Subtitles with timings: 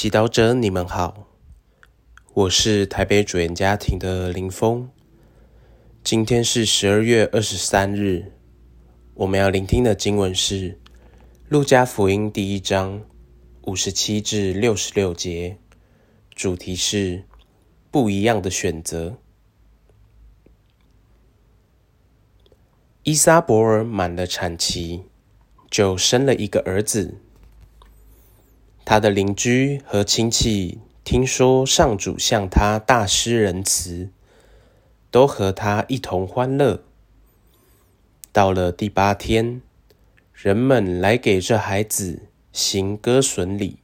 [0.00, 1.26] 祈祷者，你们好，
[2.32, 4.88] 我是台北主言家庭的林峰。
[6.04, 8.30] 今天是十二月二十三日，
[9.14, 10.54] 我们要聆听的经文是
[11.48, 13.02] 《路加福音》第一章
[13.62, 15.58] 五十七至六十六节，
[16.30, 17.24] 主题是
[17.90, 19.18] 不一样的选择。
[23.02, 25.02] 伊莎伯尔满了产期，
[25.68, 27.16] 就生了一个儿子。
[28.90, 34.08] 他的邻居和亲戚听说上主向他大施仁慈，
[35.10, 36.82] 都和他一同欢乐。
[38.32, 39.60] 到了第八天，
[40.32, 43.80] 人们来给这孩子行歌损礼，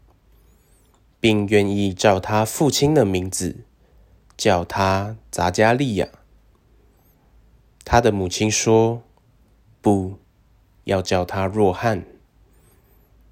[1.20, 3.58] 并愿意照他父亲的名字
[4.38, 6.08] 叫他杂加利亚。
[7.84, 9.02] 他的母亲说
[9.82, 10.18] ：“不
[10.84, 12.06] 要叫他若翰。”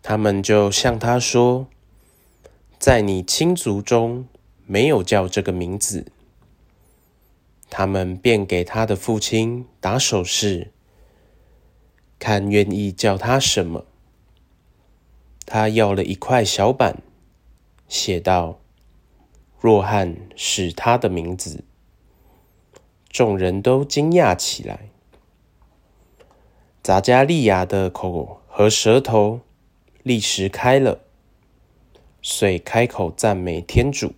[0.02, 1.69] 他们就向他说
[2.77, 4.27] ：“在你亲族中
[4.66, 6.07] 没有叫这个名字。”
[7.71, 10.73] 他们便给他的父亲打手势，
[12.18, 13.87] 看愿意叫他什么。
[15.46, 17.01] 他要了一块小板，
[17.88, 18.59] 写道
[19.60, 21.65] ：“若翰是他的名字。”
[23.09, 24.88] 众人都惊讶起来。
[26.82, 29.41] 杂加利亚的口和舌头。
[30.02, 31.00] 立时开了，
[32.20, 34.14] 遂开口赞美天主。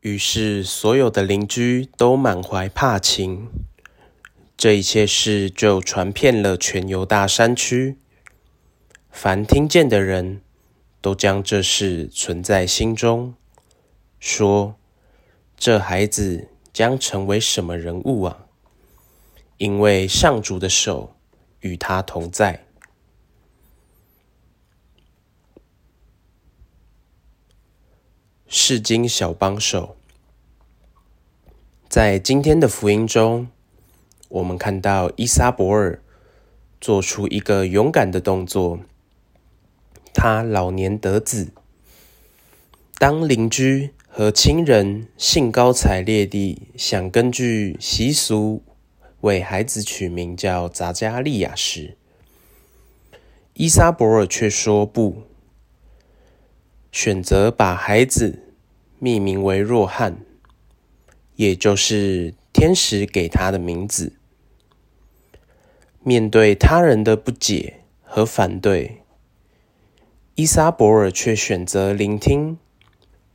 [0.00, 3.48] 于是所有的邻居都满怀怕情，
[4.56, 7.98] 这一切事就传遍了全犹大山区。
[9.10, 10.40] 凡听见的人
[11.00, 13.34] 都将这事存在心中，
[14.20, 14.76] 说
[15.58, 18.46] ：“这孩子将成为什么人物啊？
[19.56, 21.16] 因为上主的手
[21.58, 22.66] 与他同在。”
[28.50, 29.94] 世经小帮手，
[31.86, 33.48] 在今天的福音中，
[34.30, 36.02] 我们看到伊莎伯尔
[36.80, 38.80] 做出一个勇敢的动作。
[40.14, 41.52] 他老年得子，
[42.96, 48.62] 当邻居和亲人兴高采烈地想根据习俗
[49.20, 51.98] 为孩子取名叫杂加利亚时，
[53.52, 55.24] 伊莎伯尔却说不。
[56.90, 58.47] 选择把孩子
[58.98, 60.18] 命名为若翰，
[61.36, 64.14] 也就是天使给他的名字。
[66.02, 69.02] 面对他人的不解和反对，
[70.34, 72.58] 伊莎伯尔却选择聆听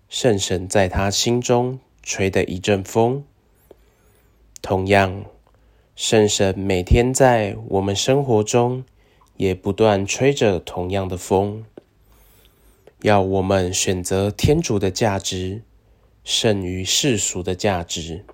[0.10, 3.24] 圣神在他心中吹的一阵风。
[4.62, 5.26] 同样，
[5.96, 8.84] 圣神每天在我们生活中
[9.38, 11.64] 也不断吹着同样的风。
[13.04, 15.62] 要我们选择天主的价值
[16.24, 18.26] 胜于世俗的价值。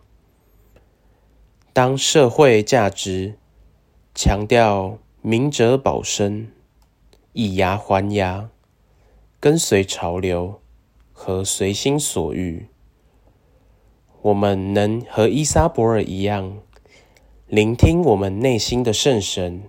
[1.73, 3.39] 当社会价值
[4.13, 6.51] 强调明哲保身、
[7.33, 8.51] 以牙还牙、
[9.39, 10.61] 跟随潮流
[11.11, 12.67] 和随心所欲，
[14.21, 16.59] 我们能和伊莎伯尔一样，
[17.47, 19.63] 聆听我们内心的圣神。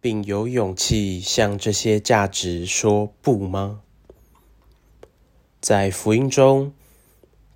[0.00, 3.80] 并有勇气向这些价值说不吗？
[5.60, 6.72] 在福音中，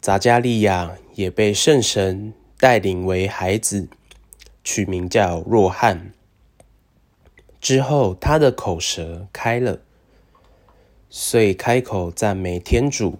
[0.00, 3.88] 杂加利亚也被圣神带领为孩子，
[4.64, 6.12] 取名叫若翰。
[7.60, 9.80] 之后，他的口舌开了，
[11.08, 13.18] 遂开口赞美天主。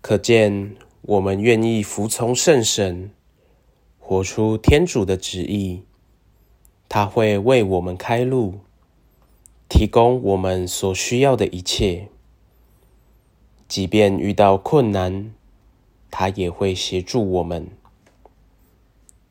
[0.00, 3.10] 可见，我们愿意服从圣神，
[3.98, 5.82] 活出天主的旨意。
[6.94, 8.60] 他会为我们开路，
[9.66, 12.08] 提供我们所需要的一切。
[13.66, 15.32] 即便遇到困难，
[16.10, 17.66] 他也会协助我们。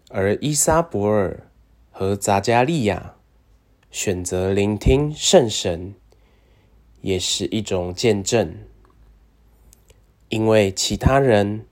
[0.09, 1.51] 而伊莎伯尔
[1.91, 3.13] 和扎加利亚
[3.91, 5.93] 选择聆听圣神，
[7.01, 8.55] 也是一种见证，
[10.29, 11.67] 因为其他人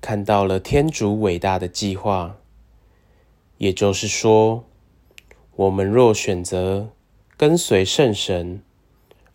[0.00, 2.36] 看到了天主伟大的计划。
[3.58, 4.66] 也就是说。
[5.54, 6.88] 我们若选择
[7.36, 8.62] 跟随圣神，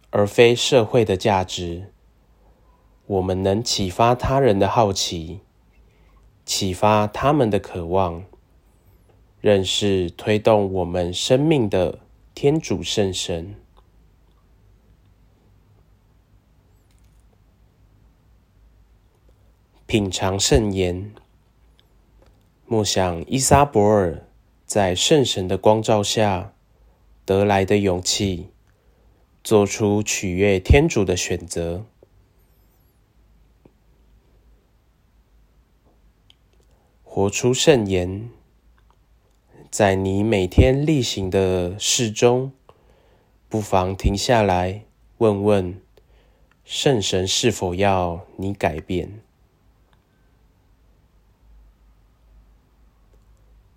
[0.09, 1.93] 而非社会的价值，
[3.05, 5.41] 我们能启发他人的好奇，
[6.43, 8.23] 启发他们的渴望，
[9.39, 11.99] 认识推动我们生命的
[12.33, 13.53] 天主圣神，
[19.85, 21.13] 品尝圣言，
[22.65, 24.26] 默想伊莎伯尔。
[24.67, 26.53] 在圣神的光照下
[27.23, 28.49] 得来的勇气，
[29.41, 31.85] 做出取悦天主的选择。
[37.01, 38.29] 活出圣言，
[39.71, 42.51] 在你每天例行的事中，
[43.47, 44.83] 不妨停下来
[45.19, 45.81] 问问
[46.65, 49.21] 圣神是否要你改变。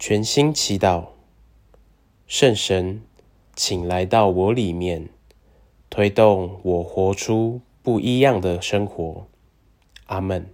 [0.02, 1.08] 全心祈祷，
[2.26, 3.02] 圣神，
[3.54, 5.10] 请来到我里面，
[5.90, 9.26] 推动我活出不一样的生活。
[10.06, 10.48] 阿门。